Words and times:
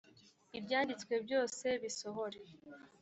ibyanditswe 0.57 1.13
byose 1.25 1.65
bisohore 1.83 2.39